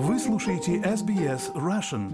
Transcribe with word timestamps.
Вы 0.00 0.20
слушаете 0.20 0.76
SBS 0.76 1.52
Russian. 1.56 2.08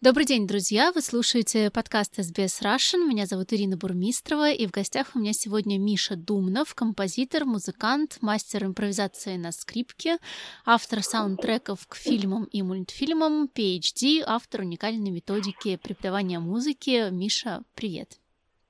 Добрый 0.00 0.24
день, 0.24 0.46
друзья! 0.46 0.92
Вы 0.92 1.00
слушаете 1.00 1.68
подкаст 1.68 2.20
SBS 2.20 2.62
Russian. 2.62 3.08
Меня 3.08 3.26
зовут 3.26 3.52
Ирина 3.52 3.76
Бурмистрова, 3.76 4.52
и 4.52 4.68
в 4.68 4.70
гостях 4.70 5.16
у 5.16 5.18
меня 5.18 5.32
сегодня 5.32 5.80
Миша 5.80 6.14
Думнов, 6.14 6.76
композитор, 6.76 7.44
музыкант, 7.44 8.18
мастер 8.20 8.66
импровизации 8.66 9.36
на 9.36 9.50
скрипке, 9.50 10.18
автор 10.64 11.02
саундтреков 11.02 11.88
к 11.88 11.96
фильмам 11.96 12.44
и 12.52 12.62
мультфильмам, 12.62 13.50
PhD, 13.52 14.22
автор 14.24 14.60
уникальной 14.60 15.10
методики 15.10 15.76
преподавания 15.76 16.38
музыки. 16.38 17.10
Миша, 17.10 17.64
привет! 17.74 18.20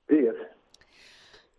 Привет! 0.07 0.46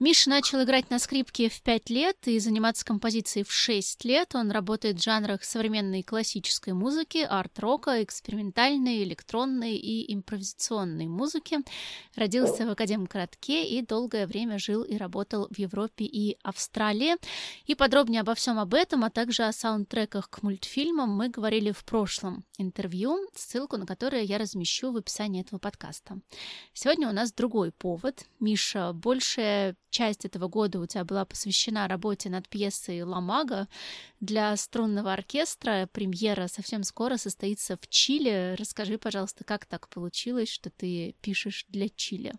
Миша 0.00 0.30
начал 0.30 0.62
играть 0.62 0.90
на 0.90 1.00
скрипке 1.00 1.48
в 1.48 1.60
5 1.60 1.90
лет 1.90 2.16
и 2.26 2.38
заниматься 2.38 2.84
композицией 2.84 3.44
в 3.44 3.50
6 3.50 4.04
лет. 4.04 4.32
Он 4.36 4.52
работает 4.52 4.98
в 4.98 5.02
жанрах 5.02 5.42
современной 5.42 6.04
классической 6.04 6.72
музыки, 6.72 7.26
арт-рока, 7.28 8.04
экспериментальной, 8.04 9.03
электронной 9.03 9.75
и 9.75 10.14
импровизационной 10.14 11.08
музыки. 11.08 11.58
Родился 12.14 12.64
в 12.64 12.70
Академгородке 12.70 13.66
и 13.66 13.82
долгое 13.82 14.29
время 14.29 14.61
жил 14.61 14.84
и 14.84 14.96
работал 14.96 15.48
в 15.50 15.58
Европе 15.58 16.04
и 16.04 16.39
Австралии. 16.44 17.17
И 17.67 17.75
подробнее 17.75 18.20
обо 18.20 18.36
всем 18.36 18.61
об 18.61 18.75
этом, 18.75 19.03
а 19.03 19.11
также 19.11 19.42
о 19.42 19.53
саундтреках 19.53 20.30
к 20.30 20.44
мультфильмам 20.44 21.11
мы 21.11 21.28
говорили 21.28 21.72
в 21.72 21.84
прошлом 21.84 22.44
интервью, 22.56 23.18
ссылку 23.34 23.76
на 23.76 23.84
которое 23.84 24.22
я 24.22 24.39
размещу 24.39 24.92
в 24.92 24.96
описании 24.96 25.42
этого 25.42 25.58
подкаста. 25.58 26.20
Сегодня 26.72 27.08
у 27.08 27.12
нас 27.12 27.32
другой 27.32 27.72
повод. 27.72 28.26
Миша, 28.39 28.92
большая 28.92 29.75
часть 29.90 30.24
этого 30.24 30.48
года 30.48 30.80
у 30.80 30.86
тебя 30.86 31.04
была 31.04 31.24
посвящена 31.24 31.88
работе 31.88 32.30
над 32.30 32.48
пьесой 32.48 33.02
«Ламага» 33.02 33.66
для 34.20 34.55
струнного 34.56 35.12
оркестра. 35.12 35.88
Премьера 35.92 36.47
совсем 36.47 36.83
скоро 36.83 37.16
состоится 37.16 37.77
в 37.77 37.88
Чили. 37.88 38.55
Расскажи, 38.58 38.98
пожалуйста, 38.98 39.44
как 39.44 39.67
так 39.67 39.89
получилось, 39.89 40.50
что 40.50 40.70
ты 40.70 41.14
пишешь 41.22 41.67
для 41.69 41.89
Чили? 41.89 42.33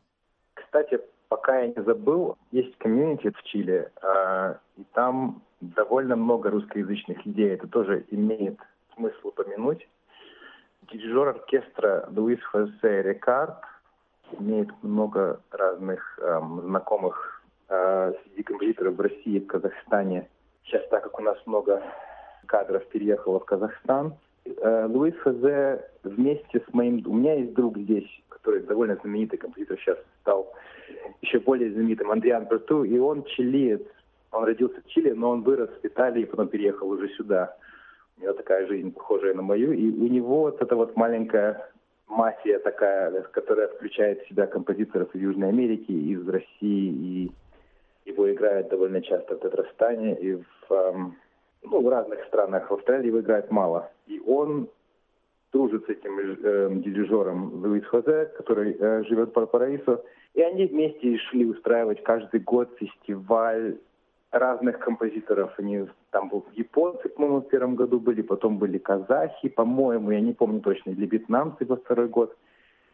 Кстати, 0.53 1.00
пока 1.30 1.59
я 1.59 1.67
не 1.67 1.83
забыл, 1.83 2.38
есть 2.52 2.78
комьюнити 2.78 3.30
в 3.30 3.44
Чили, 3.44 3.91
а, 4.02 4.59
и 4.78 4.84
там 4.94 5.41
довольно 5.61 6.16
много 6.16 6.50
русскоязычных 6.50 7.25
людей. 7.25 7.50
Это 7.50 7.67
тоже 7.67 8.06
имеет 8.11 8.59
смысл 8.95 9.30
упомянуть. 9.30 9.88
Дирижер 10.91 11.28
оркестра 11.28 12.08
Луис 12.11 12.41
Хосе 12.44 13.03
Рикард 13.03 13.63
имеет 14.39 14.69
много 14.84 15.41
разных 15.52 16.19
эм, 16.22 16.61
знакомых 16.61 17.39
э, 17.70 18.14
среди 18.23 18.44
композиторов 18.44 18.95
в 18.95 19.02
России 19.02 19.39
в 19.39 19.48
Казахстане. 19.48 20.28
Сейчас, 20.64 20.88
так 20.89 21.03
как 21.03 21.20
у 21.20 21.23
нас 21.23 21.38
много 21.45 21.81
кадров 22.45 22.86
переехало 22.88 23.39
в 23.39 23.45
Казахстан, 23.45 24.16
э, 24.45 24.88
Луис 24.89 25.16
Хазе 25.20 25.86
вместе 26.03 26.59
с 26.59 26.73
моим... 26.73 27.02
У 27.06 27.14
меня 27.14 27.36
есть 27.36 27.53
друг 27.53 27.78
здесь, 27.78 28.09
который 28.30 28.62
довольно 28.62 28.95
знаменитый 28.95 29.40
композитор, 29.40 29.78
сейчас 29.80 29.97
стал 30.22 30.53
еще 31.22 31.40
более 31.40 31.72
знаменитым, 31.72 32.12
Андриан 32.12 32.45
Берту, 32.45 32.84
и 32.84 32.97
он 32.97 33.23
чилиец. 33.23 33.81
Он 34.31 34.44
родился 34.44 34.81
в 34.81 34.88
Чили, 34.88 35.12
но 35.12 35.31
он 35.31 35.42
вырос 35.42 35.70
в 35.81 35.86
Италии, 35.86 36.25
потом 36.25 36.50
переехал 36.50 36.90
уже 36.90 37.09
сюда. 37.09 37.56
У 38.17 38.22
него 38.22 38.34
такая 38.34 38.67
жизнь, 38.67 38.92
похожая 38.92 39.34
на 39.34 39.42
мою. 39.42 39.72
И 39.72 39.90
у 39.90 40.08
него 40.08 40.42
вот 40.42 40.62
эта 40.62 40.75
вот 40.75 40.95
маленькая 40.95 41.70
мафия 42.08 42.59
такая, 42.59 43.22
которая 43.31 43.70
включает 43.70 44.22
в 44.22 44.30
себя 44.30 44.45
композиторов 44.45 45.14
из 45.16 45.22
Южной 45.22 45.50
Америки, 45.50 45.92
из 45.92 46.28
России 46.28 46.52
и 46.62 47.31
его 48.05 48.31
играют 48.31 48.69
довольно 48.69 49.02
часто 49.02 49.36
в 49.36 49.39
Татарстане 49.39 50.16
и 50.16 50.36
в, 50.36 50.72
эм, 50.72 51.16
ну, 51.64 51.81
в 51.81 51.89
разных 51.89 52.23
странах. 52.25 52.69
В 52.69 52.73
Австралии 52.73 53.08
его 53.08 53.19
играет 53.19 53.52
мало. 53.52 53.91
И 54.08 54.19
он 54.25 54.69
дружит 55.52 55.86
с 55.86 55.89
этим 55.89 56.19
э, 56.19 56.69
дирижером 56.81 57.64
Луис 57.64 57.86
Хозе, 57.86 58.31
который 58.38 58.75
э, 58.80 59.03
живет 59.06 59.30
в 59.30 59.33
Парапараисо. 59.33 60.03
И 60.33 60.41
они 60.41 60.66
вместе 60.66 61.14
решили 61.14 61.46
устраивать 61.46 62.03
каждый 62.03 62.40
год 62.40 62.69
фестиваль 62.79 63.78
разных 64.31 64.79
композиторов. 64.79 65.53
Они 65.57 65.88
там 66.12 66.29
был 66.29 66.45
японцы, 66.53 67.09
по-моему, 67.09 67.41
в 67.41 67.47
первом 67.47 67.75
году 67.75 68.00
были, 68.00 68.22
потом 68.22 68.57
были 68.57 68.78
казахи, 68.78 69.50
по-моему, 69.50 70.12
я 70.12 70.22
не 70.22 70.34
помню 70.34 70.62
точно, 70.62 70.91
или 70.91 71.07
вьетнамцы 71.07 71.66
во 71.66 71.78
второй 71.78 72.07
год. 72.07 72.35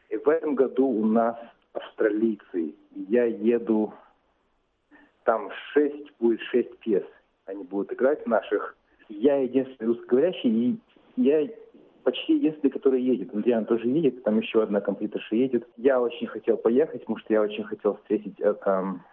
И 0.09 0.17
в 0.17 0.29
этом 0.29 0.55
году 0.55 0.87
у 0.87 1.05
нас 1.05 1.35
австралийцы. 1.73 2.75
Я 3.09 3.25
еду 3.25 3.93
там 5.25 5.51
шесть, 5.73 6.11
будет 6.19 6.39
шесть 6.41 6.77
пьес. 6.79 7.03
Они 7.45 7.63
будут 7.63 7.91
играть 7.91 8.25
наших. 8.25 8.77
Я 9.09 9.37
единственный 9.37 9.87
русскоговорящий, 9.87 10.49
и 10.49 10.79
я 11.17 11.47
почти 12.03 12.35
единственный, 12.35 12.69
который 12.69 13.01
едет. 13.01 13.33
Андриан 13.33 13.65
тоже 13.65 13.87
едет, 13.87 14.23
там 14.23 14.39
еще 14.39 14.63
одна 14.63 14.79
компьютерша 14.79 15.35
едет. 15.35 15.67
Я 15.77 15.99
очень 15.99 16.27
хотел 16.27 16.57
поехать, 16.57 17.01
потому 17.01 17.17
что 17.17 17.33
я 17.33 17.41
очень 17.41 17.63
хотел 17.63 17.95
встретить, 17.97 18.39
э, 18.39 18.53
там, 18.53 19.03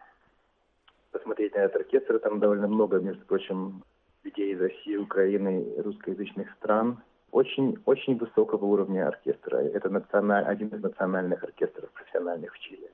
посмотреть 1.11 1.55
на 1.55 1.61
этот 1.61 1.83
оркестр. 1.83 2.19
Там 2.19 2.39
довольно 2.39 2.69
много, 2.69 3.01
между 3.01 3.25
прочим, 3.25 3.83
людей 4.23 4.53
из 4.53 4.61
России, 4.61 4.97
Украины, 4.97 5.67
русскоязычных 5.79 6.53
стран. 6.53 6.99
Очень, 7.33 7.79
очень 7.87 8.19
высокого 8.19 8.67
уровня 8.67 9.09
оркестра. 9.09 9.57
Это 9.57 9.89
националь... 9.89 10.45
один 10.45 10.69
из 10.69 10.83
национальных 10.83 11.43
оркестров 11.43 11.91
профессиональных 11.93 12.53
в 12.53 12.59
Чили. 12.59 12.91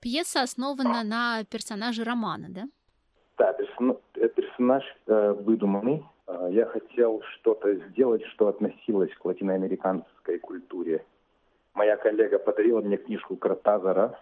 Пьеса 0.00 0.42
основана 0.42 1.02
на 1.02 1.44
персонаже 1.44 2.04
романа, 2.04 2.48
да? 2.50 2.68
Да, 3.38 3.56
э, 3.56 4.28
персонаж 4.28 4.84
э, 5.06 5.32
выдуманный. 5.32 6.04
Э, 6.26 6.48
я 6.50 6.66
хотел 6.66 7.22
что-то 7.22 7.74
сделать, 7.88 8.22
что 8.34 8.48
относилось 8.48 9.10
к 9.14 9.24
латиноамериканской 9.24 10.38
культуре. 10.38 11.06
Моя 11.72 11.96
коллега 11.96 12.38
подарила 12.38 12.82
мне 12.82 12.98
книжку 12.98 13.36
Картазара. 13.36 14.20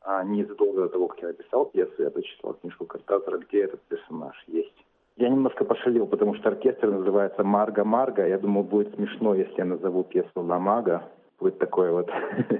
А 0.00 0.24
незадолго 0.24 0.82
до 0.82 0.88
того, 0.88 1.08
как 1.08 1.22
я 1.22 1.28
написал 1.28 1.66
пьесу, 1.66 2.02
я 2.02 2.10
прочитал 2.10 2.54
книжку 2.54 2.84
Картазара, 2.84 3.38
где 3.38 3.62
этот 3.62 3.80
персонаж 3.82 4.34
есть. 4.48 4.74
Я 5.18 5.30
немножко 5.30 5.64
пошалил, 5.64 6.06
потому 6.06 6.36
что 6.36 6.48
оркестр 6.48 6.90
называется 6.90 7.42
Марга 7.42 7.84
Марга. 7.84 8.26
Я 8.26 8.38
думал, 8.38 8.62
будет 8.62 8.94
смешно, 8.94 9.34
если 9.34 9.54
я 9.58 9.64
назову 9.64 10.04
пьесу 10.04 10.30
Ла 10.36 10.60
Мага. 10.60 11.02
Будет 11.40 11.58
такой 11.58 11.90
вот 11.90 12.08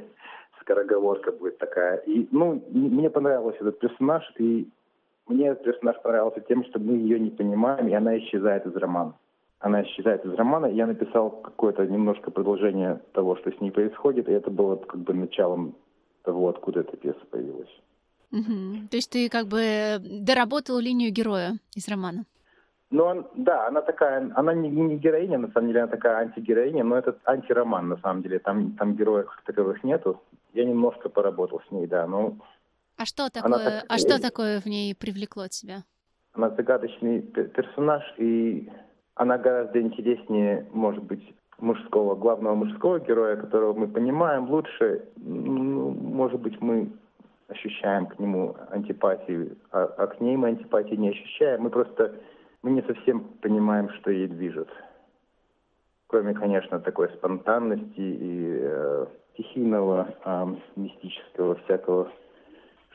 скороговорка 0.60 1.30
будет 1.30 1.58
такая. 1.58 1.98
И, 1.98 2.26
ну, 2.32 2.60
мне 2.70 3.10
понравился 3.10 3.58
этот 3.60 3.78
персонаж, 3.78 4.24
и 4.38 4.68
мне 5.28 5.48
этот 5.48 5.62
персонаж 5.62 6.02
понравился 6.02 6.40
тем, 6.40 6.64
что 6.64 6.80
мы 6.80 6.94
ее 6.94 7.20
не 7.20 7.30
понимаем, 7.30 7.86
и 7.86 7.94
она 7.94 8.18
исчезает 8.18 8.66
из 8.66 8.74
романа. 8.74 9.14
Она 9.60 9.82
исчезает 9.84 10.24
из 10.24 10.34
романа. 10.34 10.66
Я 10.66 10.88
написал 10.88 11.30
какое-то 11.30 11.86
немножко 11.86 12.32
продолжение 12.32 13.00
того, 13.12 13.36
что 13.36 13.52
с 13.52 13.60
ней 13.60 13.70
происходит, 13.70 14.28
и 14.28 14.32
это 14.32 14.50
было 14.50 14.74
как 14.76 15.00
бы 15.00 15.14
началом 15.14 15.76
того, 16.24 16.48
откуда 16.48 16.80
эта 16.80 16.96
пьеса 16.96 17.20
появилась. 17.30 17.80
Угу. 18.32 18.88
То 18.90 18.96
есть 18.96 19.12
ты 19.12 19.28
как 19.28 19.46
бы 19.46 19.98
доработал 20.00 20.80
линию 20.80 21.12
героя 21.12 21.52
из 21.76 21.86
романа? 21.88 22.24
Он, 22.90 23.26
да, 23.34 23.68
она 23.68 23.82
такая, 23.82 24.30
она 24.34 24.54
не, 24.54 24.70
не 24.70 24.96
героиня, 24.96 25.38
на 25.38 25.50
самом 25.52 25.68
деле, 25.68 25.82
она 25.82 25.90
такая 25.90 26.16
антигероиня, 26.16 26.84
но 26.84 26.96
это 26.96 27.16
антироман, 27.24 27.88
на 27.88 27.98
самом 27.98 28.22
деле. 28.22 28.38
Там, 28.38 28.72
там 28.72 28.94
героев 28.94 29.28
таковых 29.44 29.84
нету. 29.84 30.22
Я 30.54 30.64
немножко 30.64 31.08
поработал 31.10 31.60
с 31.68 31.70
ней, 31.70 31.86
да, 31.86 32.06
но... 32.06 32.36
А 32.96 33.04
что 33.04 33.28
такое, 33.30 33.80
так... 33.80 33.84
а 33.88 33.98
что 33.98 34.20
такое 34.20 34.60
в 34.60 34.66
ней 34.66 34.94
привлекло 34.94 35.48
тебя? 35.48 35.84
Она 36.32 36.50
загадочный 36.50 37.20
персонаж, 37.20 38.02
и 38.16 38.70
она 39.14 39.36
гораздо 39.36 39.80
интереснее, 39.80 40.66
может 40.72 41.02
быть, 41.02 41.34
мужского, 41.58 42.14
главного 42.14 42.54
мужского 42.54 43.00
героя, 43.00 43.36
которого 43.36 43.74
мы 43.74 43.88
понимаем 43.88 44.48
лучше. 44.48 45.04
Ну, 45.16 45.90
может 45.90 46.40
быть, 46.40 46.60
мы 46.60 46.90
ощущаем 47.48 48.06
к 48.06 48.18
нему 48.18 48.56
антипатию, 48.70 49.56
а, 49.70 49.84
а 49.84 50.06
к 50.06 50.20
ней 50.20 50.36
мы 50.36 50.48
антипатии 50.48 50.94
не 50.94 51.10
ощущаем. 51.10 51.62
Мы 51.62 51.70
просто 51.70 52.14
мы 52.62 52.70
не 52.70 52.82
совсем 52.82 53.20
понимаем, 53.40 53.90
что 53.94 54.10
ей 54.10 54.28
движет. 54.28 54.68
Кроме, 56.06 56.34
конечно, 56.34 56.80
такой 56.80 57.08
спонтанности 57.10 58.00
и 58.00 58.58
э, 58.60 59.06
стихийного, 59.34 60.14
э, 60.24 60.46
мистического 60.76 61.56
всякого, 61.56 62.10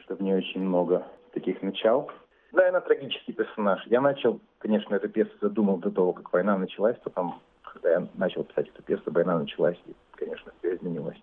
что 0.01 0.15
в 0.15 0.21
ней 0.21 0.35
очень 0.35 0.61
много 0.61 1.07
таких 1.33 1.61
начал. 1.61 2.09
Да, 2.51 2.67
она 2.69 2.81
трагический 2.81 3.33
персонаж. 3.33 3.85
Я 3.87 4.01
начал, 4.01 4.39
конечно, 4.59 4.95
эту 4.95 5.09
пьесу 5.09 5.31
задумал 5.41 5.77
до 5.77 5.91
того, 5.91 6.13
как 6.13 6.31
война 6.33 6.57
началась, 6.57 6.97
потом, 7.03 7.41
когда 7.61 7.91
я 7.91 8.07
начал 8.15 8.43
писать 8.43 8.67
эту 8.69 8.83
пьесу, 8.83 9.03
война 9.07 9.39
началась, 9.39 9.77
и, 9.85 9.95
конечно, 10.11 10.51
все 10.59 10.75
изменилось. 10.75 11.17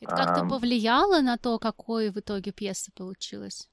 Это 0.00 0.14
как-то 0.14 0.42
а, 0.42 0.48
повлияло 0.48 1.20
на 1.20 1.36
то, 1.36 1.58
какой 1.58 2.10
в 2.10 2.18
итоге 2.18 2.52
пьеса 2.52 2.92
получилась? 2.96 3.68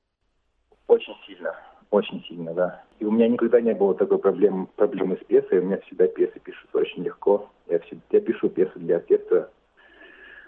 Очень 0.87 1.15
сильно, 1.25 1.55
очень 1.95 2.23
сильно, 2.23 2.53
да. 2.53 2.83
И 2.99 3.05
у 3.05 3.11
меня 3.11 3.27
никогда 3.27 3.61
не 3.61 3.73
было 3.73 3.95
такой 3.95 4.19
проблемы, 4.19 4.67
проблемы 4.75 5.17
с 5.17 5.25
пьесой, 5.25 5.59
у 5.59 5.63
меня 5.63 5.77
всегда 5.81 6.07
пьесы 6.07 6.39
пишутся 6.39 6.77
очень 6.77 7.03
легко. 7.03 7.49
Я, 7.67 7.79
всегда, 7.79 8.03
я 8.11 8.21
пишу 8.21 8.49
пьесы 8.49 8.77
для 8.79 8.97
оркестра 8.97 9.49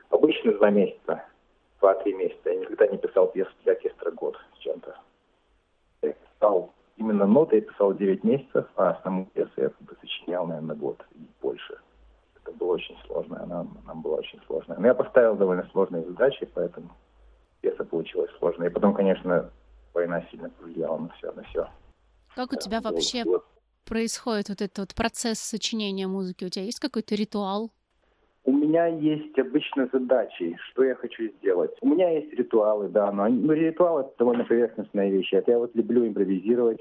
Обычно 0.10 0.54
два 0.54 0.70
месяца, 0.70 1.26
два-три 1.80 2.14
месяца. 2.14 2.50
Я 2.50 2.56
никогда 2.56 2.88
не 2.88 2.98
писал 2.98 3.28
пьесу 3.28 3.52
для 3.64 3.74
оркестра 3.74 4.12
год 4.12 4.38
с 4.56 4.60
чем-то. 4.60 4.96
Я 6.02 6.14
писал 6.14 6.74
именно 6.96 7.26
ноты, 7.26 7.58
я 7.58 7.62
писал 7.62 7.94
9 7.94 8.24
месяцев, 8.24 8.66
а 8.76 9.00
саму 9.04 9.26
пьесу 9.26 9.52
я 9.58 9.72
сочинял, 10.02 10.46
наверное, 10.48 10.76
наверное, 10.76 10.76
год 10.76 11.06
и 11.16 11.28
больше. 11.42 11.78
Это 12.42 12.56
было 12.56 12.74
очень 12.74 12.98
сложно, 13.06 13.44
она 13.44 13.68
нам 13.86 14.02
была 14.02 14.18
очень 14.18 14.40
сложная. 14.48 14.78
Но 14.78 14.88
я 14.88 14.94
поставил 14.94 15.36
довольно 15.36 15.68
сложные 15.72 16.04
задачи, 16.06 16.48
поэтому 16.54 16.90
пьеса 17.62 17.84
получилась 17.84 18.32
сложная. 18.40 18.70
И 18.70 18.74
потом, 18.74 18.94
конечно, 18.94 19.52
война 19.94 20.24
сильно 20.32 20.50
на 20.98 21.10
все, 21.10 21.32
на 21.32 21.44
все. 21.44 21.68
Как 22.36 22.54
у 22.54 22.56
тебя 22.56 22.82
вообще 22.82 23.24
вот. 23.24 23.46
происходит 23.86 24.50
вот 24.50 24.62
этот 24.62 24.78
вот 24.78 24.96
процесс 24.96 25.40
сочинения 25.40 26.08
музыки? 26.08 26.46
У 26.46 26.50
тебя 26.50 26.66
есть 26.66 26.80
какой-то 26.80 27.16
ритуал? 27.16 27.72
У 28.44 28.52
меня 28.52 28.86
есть 28.86 29.38
обычно 29.38 29.90
задачи, 29.92 30.56
что 30.70 30.84
я 30.84 30.96
хочу 30.96 31.30
сделать. 31.40 31.76
У 31.82 31.88
меня 31.90 32.10
есть 32.12 32.32
ритуалы, 32.34 32.88
да, 32.88 33.12
но 33.12 33.28
ну, 33.28 33.52
ритуалы 33.52 34.02
это 34.02 34.12
довольно 34.20 34.46
поверхностная 34.46 35.10
вещь. 35.10 35.34
Я 35.34 35.58
вот 35.58 35.76
люблю 35.76 36.08
импровизировать 36.08 36.80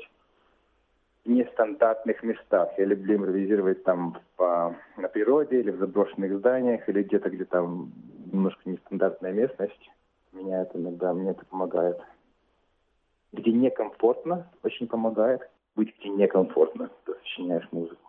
в 1.25 1.29
нестандартных 1.29 2.23
местах. 2.23 2.69
Я 2.79 2.85
люблю 2.85 3.17
импровизировать 3.17 3.83
там 3.83 4.17
по, 4.37 4.77
на 4.97 5.09
природе 5.09 5.61
или 5.61 5.71
в 5.71 5.79
заброшенных 5.79 6.39
зданиях, 6.39 6.89
или 6.89 7.03
где-то, 7.03 7.31
где 7.31 7.45
там 7.45 7.93
немножко 8.33 8.61
нестандартная 8.65 9.33
местность. 9.33 9.91
Меня 10.33 10.63
это 10.63 10.79
иногда, 10.79 11.13
мне 11.15 11.31
это 11.31 11.45
помогает. 11.47 11.99
Где 13.37 13.53
некомфортно, 13.53 14.51
очень 14.63 14.87
помогает. 14.87 15.43
Быть 15.75 15.95
где 15.99 16.09
некомфортно, 16.09 16.91
ты 17.05 17.13
сочиняешь 17.15 17.69
музыку. 17.71 18.01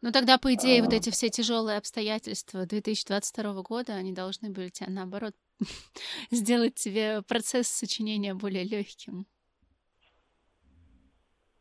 Ну 0.00 0.12
тогда, 0.12 0.38
по 0.38 0.54
идее, 0.54 0.80
а... 0.80 0.84
вот 0.84 0.92
эти 0.92 1.10
все 1.10 1.28
тяжелые 1.28 1.76
обстоятельства 1.76 2.66
2022 2.66 3.62
года, 3.62 3.94
они 3.94 4.12
должны 4.12 4.50
были 4.50 4.68
тебя, 4.68 4.88
наоборот, 4.90 5.34
сделать 6.30 6.76
тебе 6.76 7.22
процесс 7.22 7.66
сочинения 7.66 8.34
более 8.34 8.64
легким. 8.64 9.26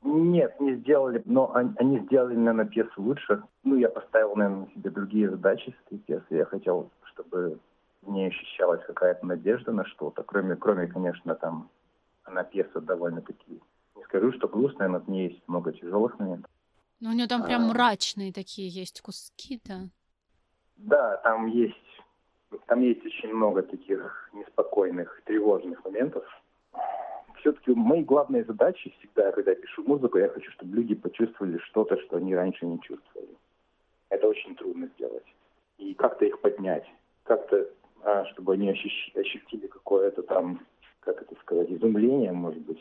Нет, 0.02 0.60
не 0.62 0.76
сделали, 0.76 1.22
но 1.26 1.52
они, 1.54 2.00
сделали, 2.00 2.36
наверное, 2.36 2.66
пьесу 2.66 3.02
лучше. 3.02 3.44
Ну, 3.64 3.76
я 3.76 3.90
поставил, 3.90 4.36
наверное, 4.36 4.70
себе 4.74 4.92
другие 4.92 5.30
задачи 5.30 5.76
с 5.76 5.88
этой 5.88 5.98
пьесы. 5.98 6.26
Я 6.30 6.46
хотел, 6.46 6.92
чтобы 7.12 7.60
в 8.04 8.12
ней 8.12 8.30
ощущалась 8.30 8.82
какая-то 8.86 9.26
надежда 9.26 9.72
на 9.74 9.84
что-то, 9.86 10.24
кроме, 10.24 10.56
кроме, 10.56 10.88
конечно, 10.88 11.36
там, 11.36 11.70
она 12.30 12.44
пьеса 12.44 12.80
довольно-таки, 12.80 13.62
не 13.96 14.04
скажу, 14.04 14.32
что 14.34 14.48
грустная, 14.48 14.88
но 14.88 15.00
в 15.00 15.10
ней 15.10 15.30
есть 15.30 15.48
много 15.48 15.74
тяжелых 15.74 16.18
моментов. 16.20 16.50
Ну, 17.00 17.10
у 17.10 17.14
нее 17.14 17.28
там 17.28 17.44
прям 17.44 17.64
а. 17.64 17.68
мрачные 17.74 18.34
такие 18.34 18.68
есть 18.68 19.02
куски, 19.02 19.60
да? 19.66 19.90
Да, 20.78 21.18
там 21.18 21.48
есть, 21.48 21.76
там 22.68 22.82
есть 22.82 23.06
очень 23.06 23.34
много 23.34 23.64
таких 23.64 24.30
неспокойных, 24.34 25.22
тревожных 25.26 25.84
моментов. 25.84 26.26
Все-таки 27.40 27.74
мои 27.74 28.04
главные 28.04 28.44
задачи 28.44 28.94
всегда, 29.00 29.32
когда 29.32 29.52
я 29.52 29.58
пишу 29.58 29.84
музыку, 29.84 30.18
я 30.18 30.28
хочу, 30.28 30.52
чтобы 30.52 30.76
люди 30.76 30.94
почувствовали 30.94 31.58
что-то, 31.60 31.98
что 32.02 32.18
они 32.18 32.36
раньше 32.36 32.66
не 32.66 32.80
чувствовали. 32.82 33.36
Это 34.10 34.28
очень 34.28 34.56
трудно 34.56 34.88
сделать. 34.98 35.26
И 35.78 35.94
как-то 35.94 36.26
их 36.26 36.40
поднять, 36.42 36.86
как-то, 37.24 37.70
а, 38.04 38.26
чтобы 38.26 38.54
они 38.54 38.70
ощутили 38.70 39.68
какое-то 39.68 40.22
там, 40.24 40.66
как 41.02 41.22
это 41.22 41.36
сказать, 41.42 41.72
изумление, 41.72 42.32
может 42.32 42.62
быть, 42.62 42.80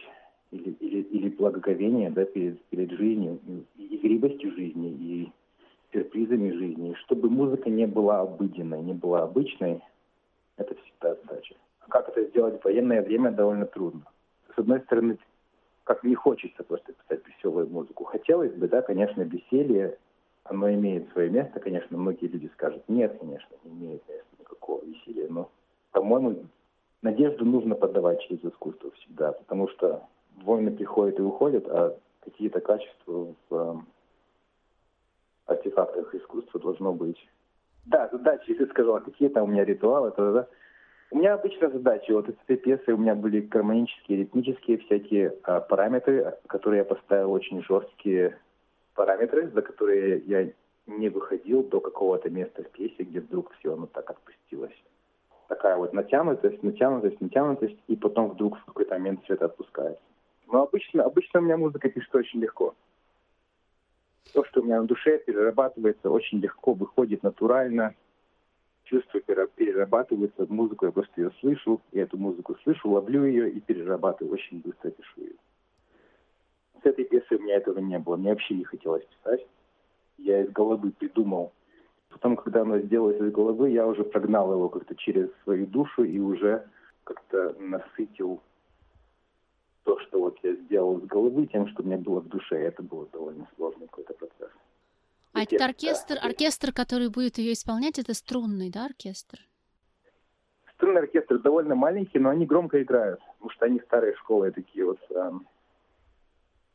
или, 0.51 0.71
или, 0.81 1.03
или 1.03 1.29
благоговение 1.29 2.11
да, 2.11 2.25
перед, 2.25 2.63
перед 2.67 2.91
жизнью, 2.93 3.39
и 3.77 3.97
игривостью 3.97 4.53
жизни, 4.53 4.91
и 4.91 5.33
сюрпризами 5.93 6.51
жизни. 6.51 6.95
Чтобы 7.05 7.31
музыка 7.31 7.71
не 7.71 7.87
была 7.87 8.21
обыденной, 8.21 8.83
не 8.83 8.95
была 8.95 9.23
обычной, 9.23 9.81
это 10.57 10.75
всегда 10.75 11.15
задача. 11.15 11.55
А 11.81 11.89
как 11.89 12.09
это 12.09 12.25
сделать 12.25 12.61
в 12.61 12.65
военное 12.65 13.03
время, 13.03 13.31
довольно 13.31 13.67
трудно. 13.67 14.03
С 14.55 14.59
одной 14.59 14.81
стороны, 14.81 15.19
как 15.85 16.05
не 16.05 16.15
хочется 16.15 16.63
просто 16.65 16.93
писать 16.93 17.27
веселую 17.27 17.69
музыку. 17.69 18.05
Хотелось 18.05 18.53
бы, 18.53 18.69
да, 18.69 18.83
конечно, 18.83 19.23
веселье, 19.23 19.97
оно 20.45 20.71
имеет 20.73 21.11
свое 21.13 21.31
место, 21.31 21.61
конечно, 21.61 21.97
многие 21.97 22.27
люди 22.27 22.51
скажут, 22.55 22.83
нет, 22.89 23.17
конечно, 23.21 23.55
не 23.65 23.71
имеет 23.71 24.09
места 24.09 24.25
никакого 24.39 24.85
веселья, 24.85 25.29
но, 25.29 25.51
по-моему, 25.93 26.47
надежду 27.03 27.45
нужно 27.45 27.75
подавать 27.75 28.21
через 28.23 28.45
искусство 28.45 28.91
всегда, 28.93 29.33
потому 29.33 29.69
что 29.69 30.03
войны 30.43 30.71
приходят 30.71 31.19
и 31.19 31.23
уходят, 31.23 31.67
а 31.69 31.97
какие-то 32.21 32.61
качества 32.61 33.35
в 33.49 33.55
э, 33.55 33.75
артефактах 35.47 36.15
искусства 36.15 36.61
должно 36.61 36.93
быть. 36.93 37.19
Да, 37.87 38.09
задачи, 38.13 38.51
если 38.51 38.67
сказала, 38.67 39.01
какие 39.01 39.29
там 39.29 39.45
у 39.45 39.47
меня 39.47 39.65
ритуалы, 39.65 40.11
то 40.11 40.33
да. 40.33 40.49
У 41.11 41.17
меня 41.17 41.35
обычно 41.35 41.71
задачи, 41.71 42.11
вот 42.11 42.29
из 42.29 42.35
этой 42.45 42.59
пьесы 42.59 42.93
у 42.93 42.99
меня 42.99 43.15
были 43.15 43.41
гармонические, 43.41 44.19
ритмические 44.19 44.77
всякие 44.79 45.35
а, 45.43 45.61
параметры, 45.61 46.37
которые 46.47 46.81
я 46.81 46.85
поставил 46.85 47.33
очень 47.33 47.63
жесткие 47.63 48.39
параметры, 48.95 49.49
за 49.49 49.63
которые 49.63 50.19
я 50.27 50.51
не 50.87 51.09
выходил 51.09 51.63
до 51.63 51.81
какого-то 51.81 52.29
места 52.29 52.63
в 52.63 52.71
пьесе, 52.71 53.05
где 53.05 53.21
вдруг 53.21 53.55
все 53.55 53.73
оно 53.73 53.87
так 53.87 54.11
отпустилось. 54.11 54.77
Такая 55.49 55.77
вот 55.77 55.95
натянутость, 55.95 56.63
натянутость, 56.63 57.21
натянутость, 57.21 57.79
и 57.87 57.97
потом 57.97 58.29
вдруг 58.29 58.59
в 58.59 58.65
какой-то 58.67 58.95
момент 58.95 59.25
все 59.25 59.35
это 59.35 59.47
отпускается. 59.47 60.03
Но 60.47 60.63
обычно, 60.63 61.05
обычно 61.05 61.41
у 61.41 61.43
меня 61.43 61.57
музыка 61.57 61.89
пишется 61.89 62.19
очень 62.19 62.41
легко. 62.41 62.75
То, 64.35 64.45
что 64.45 64.61
у 64.61 64.65
меня 64.65 64.81
на 64.81 64.87
душе 64.87 65.19
перерабатывается 65.19 66.11
очень 66.11 66.39
легко, 66.39 66.75
выходит 66.75 67.23
натурально. 67.23 67.95
Чувства 68.85 69.21
перерабатываются 69.21 70.47
музыку, 70.51 70.85
я 70.87 70.93
просто 70.93 71.21
ее 71.21 71.31
слышу, 71.41 71.81
я 71.93 72.03
эту 72.03 72.19
музыку 72.19 72.55
слышу, 72.63 72.91
ловлю 72.91 73.25
ее 73.25 73.51
и 73.51 73.61
перерабатываю, 73.61 74.35
очень 74.35 74.61
быстро 74.61 74.91
пишу 74.91 75.23
ее. 75.23 75.37
С 76.83 76.87
этой 76.87 77.05
пьесой 77.05 77.39
у 77.39 77.43
меня 77.43 77.57
этого 77.57 77.79
не 77.79 77.99
было, 77.99 78.17
мне 78.17 78.31
вообще 78.31 78.55
не 78.55 78.65
хотелось 78.65 79.05
писать. 79.05 79.47
Я 80.19 80.43
из 80.43 80.51
головы 80.51 80.91
придумал. 80.91 81.53
Потом, 82.11 82.37
когда 82.37 82.63
оно 82.63 82.79
сделалось 82.79 83.21
из 83.21 83.31
головы, 83.33 83.71
я 83.71 83.87
уже 83.87 84.05
прогнал 84.05 84.53
его 84.53 84.69
как-то 84.69 84.95
через 84.95 85.29
свою 85.45 85.67
душу 85.67 86.05
и 86.05 86.19
уже 86.19 86.67
как-то 87.05 87.55
насытил 87.59 88.41
то, 89.85 89.99
что 90.01 90.21
вот 90.21 90.39
я 90.43 90.55
сделал 90.55 91.01
с 91.01 91.05
головы, 91.05 91.47
тем, 91.47 91.69
что 91.69 91.83
мне 91.83 91.97
было 91.97 92.21
в 92.21 92.29
душе. 92.29 92.57
Это 92.57 92.83
был 92.83 93.09
довольно 93.13 93.47
сложный 93.57 93.87
какой-то 93.87 94.15
процесс. 94.15 94.51
А 95.33 95.43
этот 95.43 95.61
оркестр, 95.61 96.15
да. 96.15 96.29
оркестр, 96.29 96.73
который 96.73 97.11
будет 97.11 97.39
ее 97.39 97.53
исполнять, 97.53 97.99
это 97.99 98.15
струнный, 98.15 98.71
да, 98.71 98.87
оркестр? 98.87 99.39
Струнный 100.75 101.03
оркестр 101.03 101.39
довольно 101.39 101.75
маленький, 101.75 102.19
но 102.19 102.31
они 102.31 102.47
громко 102.47 102.83
играют, 102.83 103.21
потому 103.35 103.51
что 103.51 103.67
они 103.67 103.81
старые 103.81 104.15
школы 104.17 104.51
такие 104.51 104.85
вот 104.85 104.99
эм, 105.11 105.47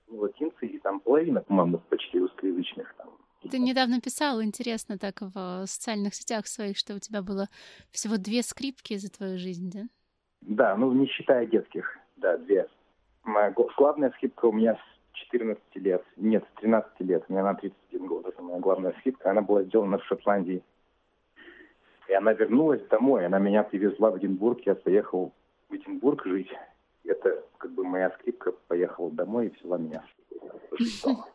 латинцы, 0.08 0.66
и 0.66 0.80
там 0.80 1.00
половина, 1.00 1.42
по-моему, 1.42 1.80
почти 1.90 2.20
русскоязычных 2.20 2.94
там. 2.98 3.10
Ты 3.50 3.60
недавно 3.60 4.00
писал, 4.00 4.42
интересно, 4.42 4.98
так 4.98 5.22
в 5.22 5.66
социальных 5.68 6.16
сетях 6.16 6.48
своих, 6.48 6.78
что 6.78 6.96
у 6.96 7.00
тебя 7.00 7.22
было 7.22 7.50
всего 7.92 8.18
две 8.18 8.42
скрипки 8.42 8.98
за 8.98 9.12
твою 9.12 9.38
жизнь, 9.38 9.72
да? 9.74 9.82
Да, 10.42 10.76
ну 10.76 10.92
не 10.94 11.08
считая 11.08 11.46
детских, 11.46 11.98
да, 12.18 12.38
две. 12.38 12.68
Моя 13.24 13.54
главная 13.78 14.12
скидка 14.12 14.46
у 14.46 14.52
меня 14.52 14.76
с 14.76 14.94
14 15.14 15.62
лет. 15.76 16.04
Нет, 16.18 16.44
с 16.44 16.60
13 16.60 17.00
лет. 17.02 17.24
У 17.28 17.34
меня 17.34 17.44
на 17.44 17.54
31 17.56 18.08
год. 18.08 18.28
Это 18.28 18.42
моя 18.42 18.60
главная 18.60 18.94
скидка. 19.00 19.32
Она 19.32 19.42
была 19.42 19.64
сделана 19.64 19.98
в 19.98 20.06
Шотландии. 20.06 20.62
И 22.10 22.14
она 22.14 22.34
вернулась 22.34 22.86
домой. 22.88 23.26
Она 23.26 23.40
меня 23.40 23.64
привезла 23.64 24.12
в 24.12 24.18
Эдинбург. 24.18 24.62
Я 24.66 24.76
поехал 24.76 25.32
в 25.70 25.74
Эдинбург 25.74 26.26
жить. 26.26 26.52
Это 27.06 27.44
как 27.58 27.72
бы 27.72 27.84
моя 27.84 28.12
скрипка 28.12 28.52
поехала 28.68 29.10
домой 29.12 29.48
и 29.48 29.58
взяла 29.58 29.78
меня. 29.78 30.04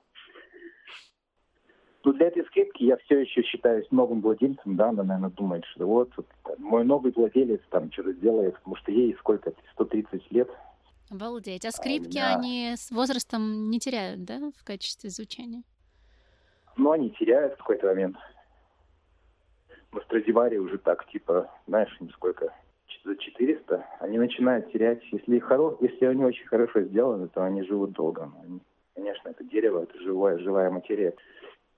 Ну, 2.08 2.14
для 2.14 2.28
этой 2.28 2.42
скрипки 2.46 2.84
я 2.84 2.96
все 2.96 3.18
еще 3.18 3.42
считаюсь 3.42 3.86
новым 3.90 4.22
владельцем, 4.22 4.76
да, 4.76 4.88
она, 4.88 5.02
наверное, 5.02 5.28
думает, 5.28 5.62
что 5.66 5.86
вот, 5.86 6.10
вот 6.16 6.26
мой 6.56 6.82
новый 6.82 7.12
владелец 7.12 7.60
там 7.68 7.92
что-то 7.92 8.14
делает, 8.14 8.54
потому 8.54 8.76
что 8.76 8.90
ей 8.90 9.14
сколько, 9.18 9.52
130 9.74 10.32
лет, 10.32 10.48
Обалдеть. 11.10 11.66
А 11.66 11.70
скрипки, 11.70 12.16
а 12.16 12.36
они 12.36 12.72
с 12.78 12.90
возрастом 12.90 13.68
не 13.68 13.78
теряют, 13.78 14.24
да, 14.24 14.38
в 14.56 14.64
качестве 14.64 15.10
звучания? 15.10 15.62
Ну, 16.78 16.92
они 16.92 17.10
теряют 17.10 17.52
в 17.54 17.58
какой-то 17.58 17.88
момент. 17.88 18.16
Но 19.92 20.00
Страдивари 20.00 20.56
уже 20.56 20.78
так, 20.78 21.06
типа, 21.10 21.50
знаешь, 21.66 21.94
им 22.00 22.08
сколько, 22.12 22.54
за 23.04 23.16
400, 23.16 23.84
они 24.00 24.16
начинают 24.16 24.72
терять. 24.72 25.02
Если, 25.12 25.40
хоро... 25.40 25.76
Если 25.80 26.06
они 26.06 26.24
очень 26.24 26.46
хорошо 26.46 26.80
сделаны, 26.80 27.28
то 27.28 27.44
они 27.44 27.64
живут 27.64 27.92
долго. 27.92 28.32
Они, 28.42 28.60
конечно, 28.94 29.28
это 29.28 29.44
дерево, 29.44 29.82
это 29.82 29.98
живая, 30.00 30.38
живая 30.38 30.70
материя. 30.70 31.14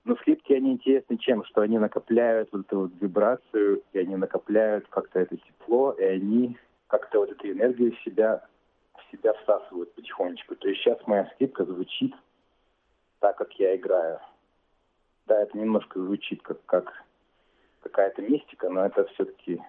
Но 0.03 0.15
скрипки, 0.15 0.53
они 0.53 0.71
интересны 0.71 1.17
чем? 1.17 1.43
Что 1.45 1.61
они 1.61 1.77
накопляют 1.77 2.49
вот 2.51 2.65
эту 2.65 2.79
вот 2.81 2.91
вибрацию, 2.99 3.83
и 3.93 3.99
они 3.99 4.15
накопляют 4.15 4.87
как-то 4.87 5.19
это 5.19 5.37
тепло, 5.37 5.91
и 5.91 6.03
они 6.03 6.57
как-то 6.87 7.19
вот 7.19 7.31
эту 7.31 7.51
энергию 7.51 7.93
в 7.93 8.03
себя 8.03 8.43
себя 9.11 9.33
всасывают 9.43 9.93
потихонечку. 9.93 10.55
То 10.55 10.67
есть 10.67 10.81
сейчас 10.81 10.97
моя 11.05 11.29
скрипка 11.35 11.65
звучит 11.65 12.13
так, 13.19 13.37
как 13.37 13.51
я 13.53 13.75
играю. 13.75 14.19
Да, 15.27 15.41
это 15.41 15.57
немножко 15.57 15.99
звучит 15.99 16.41
как, 16.41 16.63
как 16.65 16.91
какая-то 17.81 18.21
мистика, 18.21 18.69
но 18.69 18.85
это 18.85 19.05
все-таки, 19.05 19.61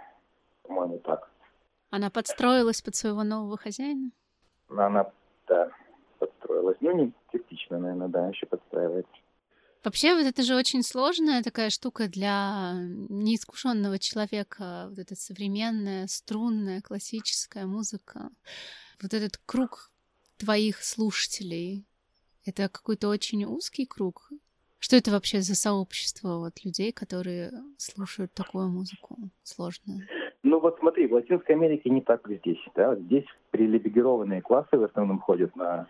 по-моему, 0.63 0.99
так. 0.99 1.31
Она 1.91 2.11
подстроилась 2.11 2.81
под 2.81 2.95
своего 2.95 3.23
нового 3.23 3.57
хозяина? 3.57 4.11
Она, 4.71 5.11
да, 5.47 5.71
подстроилась. 6.19 6.79
Ну, 6.81 6.93
не 6.93 7.13
частично, 7.31 7.79
наверное, 7.79 8.09
да, 8.09 8.29
еще 8.29 8.47
подстраивается. 8.47 9.13
Вообще, 9.85 10.15
вот 10.15 10.27
это 10.27 10.43
же 10.43 10.55
очень 10.55 10.83
сложная 10.85 11.43
такая 11.43 11.71
штука 11.71 12.07
для 12.09 12.75
неискушенного 13.09 13.99
человека, 13.99 14.87
вот 14.91 14.99
эта 14.99 15.17
современная, 15.17 16.07
струнная, 16.07 16.81
классическая 16.81 17.67
музыка. 17.67 18.31
Вот 19.03 19.13
этот 19.13 19.39
круг 19.45 19.91
твоих 20.37 20.85
слушателей, 20.85 21.85
это 22.45 22.69
какой-то 22.69 23.09
очень 23.09 23.45
узкий 23.45 23.85
круг? 23.87 24.31
Что 24.79 24.97
это 24.97 25.11
вообще 25.11 25.41
за 25.41 25.55
сообщество 25.55 26.39
вот, 26.39 26.65
людей, 26.65 26.93
которые 26.93 27.53
слушают 27.77 28.35
такую 28.35 28.69
музыку 28.69 29.17
сложную? 29.43 30.07
Ну 30.45 30.61
вот 30.61 30.77
смотри, 30.81 31.07
в 31.07 31.13
Латинской 31.13 31.55
Америке 31.55 31.91
не 31.91 32.01
так, 32.01 32.27
здесь. 32.29 32.59
Да? 32.75 32.97
Здесь 32.97 33.27
привилегированные 33.51 34.43
классы 34.43 34.77
в 34.77 34.83
основном 34.83 35.21
ходят 35.21 35.55
на 35.55 35.89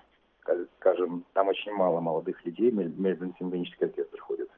скажем, 0.78 1.24
там 1.32 1.48
очень 1.48 1.72
мало 1.72 2.00
молодых 2.00 2.44
людей, 2.44 2.70
Мельбурн 2.70 3.34
симфонический 3.38 3.86
оркестр 3.86 4.20
ходит. 4.20 4.50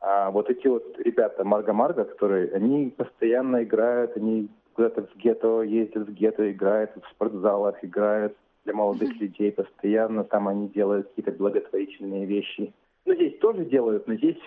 А 0.00 0.30
вот 0.30 0.48
эти 0.48 0.66
вот 0.66 0.98
ребята 0.98 1.44
Марга-Марга, 1.44 2.04
которые, 2.04 2.52
они 2.52 2.90
постоянно 2.90 3.62
играют, 3.62 4.16
они 4.16 4.48
куда-то 4.72 5.02
в 5.02 5.16
гетто 5.16 5.62
ездят, 5.62 6.08
в 6.08 6.12
гетто 6.12 6.50
играют, 6.50 6.90
в 6.96 7.10
спортзалах 7.10 7.84
играют 7.84 8.34
для 8.64 8.74
молодых 8.74 9.14
людей 9.20 9.52
постоянно, 9.52 10.24
там 10.24 10.48
они 10.48 10.68
делают 10.68 11.08
какие-то 11.08 11.32
благотворительные 11.32 12.26
вещи. 12.26 12.72
Ну, 13.04 13.14
здесь 13.14 13.38
тоже 13.38 13.64
делают, 13.64 14.06
но 14.06 14.14
здесь 14.14 14.38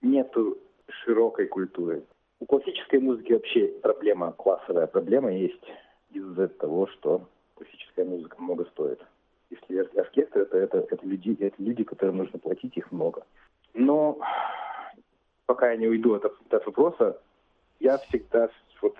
нету 0.00 0.58
широкой 0.88 1.46
культуры. 1.46 2.04
У 2.40 2.46
классической 2.46 3.00
музыки 3.00 3.32
вообще 3.32 3.68
проблема, 3.82 4.32
классовая 4.32 4.86
проблема 4.86 5.32
есть 5.32 5.62
из-за 6.10 6.48
того, 6.48 6.86
что 6.88 7.28
классическая 7.92 8.04
музыка 8.04 8.40
много 8.40 8.64
стоит. 8.66 9.00
Если 9.50 9.98
оркестр, 9.98 10.40
это, 10.40 10.58
это, 10.58 10.78
это, 10.78 11.06
люди, 11.06 11.36
это 11.38 11.54
люди, 11.58 11.84
которым 11.84 12.18
нужно 12.18 12.38
платить, 12.38 12.76
их 12.76 12.90
много. 12.90 13.24
Но 13.74 14.18
пока 15.46 15.70
я 15.70 15.76
не 15.76 15.88
уйду 15.88 16.14
от, 16.14 16.24
от 16.24 16.66
вопроса, 16.66 17.20
я 17.80 17.98
всегда, 17.98 18.48
вот, 18.80 18.96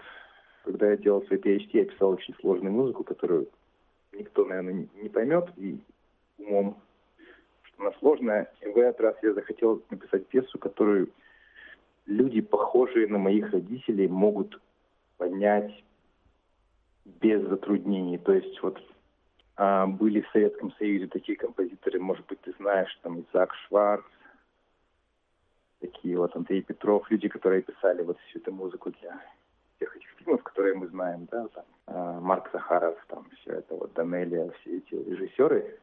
когда 0.64 0.90
я 0.90 0.96
делал 0.96 1.22
свой 1.25 1.38
PhD, 1.38 1.68
я 1.72 1.84
писал 1.87 2.11
очень 2.11 2.34
сложную 2.40 2.72
музыку, 2.72 3.04
которую 3.04 3.49
никто, 4.12 4.44
наверное, 4.44 4.87
не 4.94 5.08
поймет, 5.08 5.49
и 5.56 5.78
умом, 6.38 6.76
что 7.62 7.82
она 7.82 7.92
сложная. 7.99 8.52
И 8.61 8.68
в 8.68 8.76
этот 8.76 9.00
раз 9.00 9.16
я 9.22 9.32
захотел 9.32 9.82
написать 9.88 10.26
пьесу, 10.26 10.58
которую 10.58 11.08
люди, 12.04 12.42
похожие 12.42 13.06
на 13.06 13.18
моих 13.18 13.52
родителей, 13.52 14.08
могут 14.08 14.61
понять 15.16 15.72
без 17.04 17.42
затруднений. 17.49 18.18
То 18.18 18.32
есть 18.32 18.61
вот 18.62 18.80
а, 19.56 19.87
были 19.87 20.21
в 20.21 20.30
Советском 20.30 20.73
Союзе 20.73 21.06
такие 21.06 21.37
композиторы, 21.37 22.00
может 22.00 22.26
быть, 22.26 22.40
ты 22.40 22.52
знаешь, 22.59 22.94
там 23.02 23.21
Исаак 23.21 23.54
Шварц, 23.54 24.04
такие 25.80 26.16
вот 26.16 26.35
Андрей 26.37 26.62
Петров, 26.62 27.11
люди, 27.11 27.28
которые 27.28 27.62
писали 27.62 28.02
вот 28.02 28.18
всю 28.21 28.38
эту 28.38 28.52
музыку 28.52 28.92
для 29.00 29.21
всех 29.76 29.97
этих 29.97 30.09
фильмов, 30.18 30.42
которые 30.42 30.75
мы 30.75 30.87
знаем, 30.88 31.28
да, 31.30 31.49
там, 31.49 31.64
а, 31.87 32.21
Марк 32.21 32.50
Захаров, 32.52 32.97
там, 33.09 33.26
все 33.40 33.52
это 33.54 33.75
вот, 33.75 33.92
Данелия, 33.94 34.50
все 34.61 34.78
эти 34.78 34.94
режиссеры. 34.94 35.78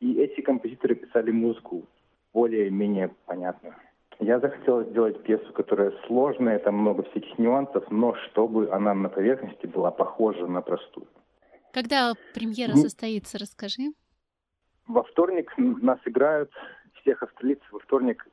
И 0.00 0.20
эти 0.20 0.40
композиторы 0.40 0.94
писали 0.94 1.30
музыку 1.30 1.84
более-менее 2.32 3.08
понятную. 3.26 3.74
Я 4.20 4.40
захотел 4.40 4.82
сделать 4.82 5.22
пьесу, 5.22 5.52
которая 5.52 5.92
сложная, 6.06 6.58
там 6.58 6.74
много 6.74 7.04
всяких 7.04 7.38
нюансов, 7.38 7.88
но 7.90 8.14
чтобы 8.14 8.68
она 8.70 8.92
на 8.92 9.08
поверхности 9.08 9.66
была 9.66 9.92
похожа 9.92 10.46
на 10.46 10.60
простую. 10.60 11.06
Когда 11.72 12.14
премьера 12.34 12.72
ну, 12.74 12.82
состоится, 12.82 13.38
расскажи. 13.38 13.92
Во 14.88 15.04
вторник 15.04 15.52
нас 15.56 15.98
играют, 16.04 16.50
всех 17.00 17.22
австралийцев 17.22 17.70
во 17.70 17.78
вторник 17.78 18.26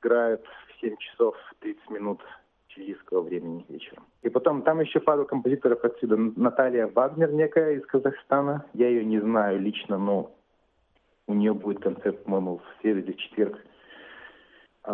играют 0.00 0.44
в 0.44 0.80
7 0.80 0.96
часов 0.96 1.36
30 1.60 1.90
минут 1.90 2.20
чилийского 2.68 3.22
времени 3.22 3.64
вечером. 3.68 4.06
И 4.22 4.28
потом 4.30 4.62
там 4.62 4.80
еще 4.80 4.98
пару 4.98 5.24
композиторов 5.24 5.84
отсюда. 5.84 6.16
Наталья 6.16 6.88
Вагнер 6.88 7.32
некая 7.32 7.74
из 7.74 7.86
Казахстана. 7.86 8.64
Я 8.74 8.88
ее 8.88 9.04
не 9.04 9.20
знаю 9.20 9.60
лично, 9.60 9.98
но 9.98 10.32
у 11.26 11.34
нее 11.34 11.54
будет 11.54 11.80
концерт, 11.80 12.24
по-моему, 12.24 12.58
в 12.58 12.80
среду 12.80 13.00
или 13.00 13.12
четверг 13.12 13.58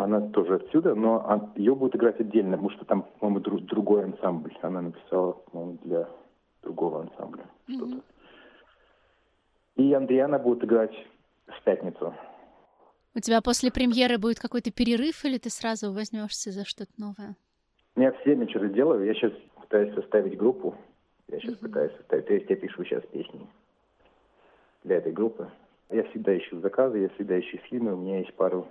она 0.03 0.21
тоже 0.21 0.57
отсюда, 0.57 0.97
но 0.97 1.53
ее 1.55 1.77
будет 1.77 1.95
играть 1.95 2.19
отдельно, 2.19 2.57
потому 2.57 2.71
что 2.71 2.85
там, 2.85 3.03
по-моему, 3.21 3.41
друг, 3.41 3.61
другой 3.63 4.03
ансамбль. 4.03 4.53
Она 4.61 4.83
написала, 4.83 5.33
по-моему, 5.33 5.79
для 5.85 6.09
другого 6.63 7.03
ансамбля 7.03 7.45
mm-hmm. 7.69 7.75
что-то. 7.77 8.03
И 9.77 9.93
Андриана 9.93 10.41
будет 10.41 10.65
играть 10.65 10.95
в 11.47 11.63
пятницу. 11.63 12.13
У 13.15 13.21
тебя 13.21 13.41
после 13.41 13.71
премьеры 13.71 14.19
будет 14.19 14.41
какой-то 14.41 14.73
перерыв, 14.73 15.25
или 15.25 15.39
ты 15.39 15.49
сразу 15.49 15.93
возьмешься 15.93 16.51
за 16.51 16.65
что-то 16.65 16.91
новое? 16.99 17.37
Я 17.95 18.11
все 18.13 18.35
что-то 18.49 18.69
делаю. 18.71 19.05
Я 19.05 19.15
сейчас 19.15 19.33
пытаюсь 19.61 19.95
составить 19.95 20.37
группу. 20.37 20.75
Я 21.29 21.39
сейчас 21.39 21.55
mm-hmm. 21.55 21.61
пытаюсь 21.61 21.93
составить. 21.99 22.27
То 22.27 22.35
есть 22.35 22.51
я 22.51 22.57
пишу 22.57 22.83
сейчас 22.85 23.05
песни 23.13 23.47
для 24.83 24.97
этой 24.97 25.13
группы. 25.13 25.49
Я 25.91 26.03
всегда 26.11 26.37
ищу 26.37 26.59
заказы, 26.59 26.99
я 26.99 27.09
всегда 27.11 27.39
ищу 27.39 27.59
фильмы. 27.69 27.95
У 27.95 27.99
меня 27.99 28.19
есть 28.19 28.35
пару 28.35 28.67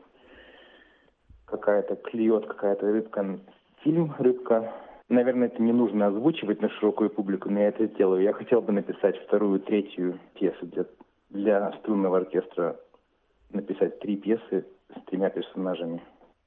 какая-то 1.54 1.96
клюет 1.96 2.48
какая-то 2.48 2.92
рыбка. 2.92 3.40
Фильм 3.84 4.14
«Рыбка». 4.18 4.74
Наверное, 5.10 5.48
это 5.48 5.62
не 5.62 5.74
нужно 5.74 6.08
озвучивать 6.08 6.62
на 6.62 6.70
широкую 6.70 7.10
публику, 7.10 7.50
но 7.50 7.60
я 7.60 7.68
это 7.68 7.86
сделаю. 7.86 8.24
Я 8.24 8.34
хотел 8.34 8.62
бы 8.62 8.72
написать 8.72 9.18
вторую, 9.24 9.60
третью 9.60 10.20
пьесу 10.34 10.66
для, 10.66 10.86
для 11.30 11.72
струнного 11.80 12.18
оркестра. 12.18 12.80
Написать 13.52 14.00
три 14.00 14.18
пьесы 14.18 14.66
с 14.90 15.06
тремя 15.06 15.30
персонажами. 15.30 16.02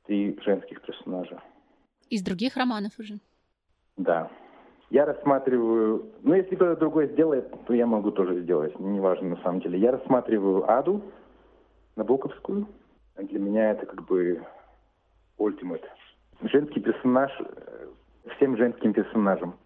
Три 0.06 0.36
женских 0.44 0.80
персонажа. 0.82 1.40
Из 2.10 2.22
других 2.22 2.56
романов 2.56 2.92
уже? 2.98 3.14
Да. 3.96 4.28
Я 4.90 5.04
рассматриваю... 5.04 6.10
Ну, 6.22 6.34
если 6.34 6.56
кто-то 6.56 6.80
другой 6.80 7.08
сделает, 7.08 7.48
то 7.66 7.75
я 7.75 7.86
могу 7.86 8.10
тоже 8.10 8.40
сделать. 8.40 8.78
Неважно, 8.80 9.30
на 9.30 9.42
самом 9.42 9.60
деле. 9.60 9.78
Я 9.78 9.92
рассматриваю 9.92 10.68
Аду 10.68 11.02
Набоковскую. 11.94 12.66
Для 13.16 13.38
меня 13.38 13.70
это 13.70 13.86
как 13.86 14.04
бы 14.06 14.42
Ultimate. 15.38 15.85
Женский 16.43 16.81
персонаж 16.81 17.31
э, 17.40 17.88
всем 18.37 18.57
женским 18.57 18.93
персонажам. 18.93 19.57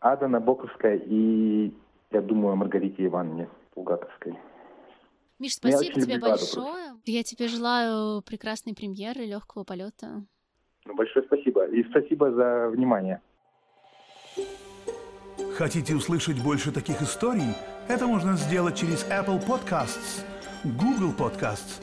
Ада 0.00 0.28
Набоковская 0.28 0.96
и, 0.96 1.72
я 2.10 2.20
думаю, 2.20 2.56
Маргарите 2.56 3.06
Ивановне 3.06 3.48
Пулгаковской. 3.74 4.38
Миш, 5.38 5.54
спасибо 5.54 6.00
тебе 6.00 6.18
большое. 6.18 6.66
Просто. 6.66 7.00
Я 7.04 7.22
тебе 7.22 7.48
желаю 7.48 8.22
прекрасной 8.22 8.74
премьеры, 8.74 9.26
легкого 9.26 9.64
полета. 9.64 10.24
Ну, 10.86 10.94
большое 10.94 11.24
спасибо. 11.26 11.66
И 11.66 11.84
спасибо 11.90 12.30
за 12.32 12.68
внимание. 12.68 13.20
Хотите 15.56 15.94
услышать 15.94 16.42
больше 16.42 16.72
таких 16.72 17.02
историй? 17.02 17.54
Это 17.88 18.06
можно 18.06 18.34
сделать 18.36 18.76
через 18.76 19.06
Apple 19.10 19.40
Podcasts, 19.46 20.24
Google 20.64 21.12
Podcasts, 21.16 21.82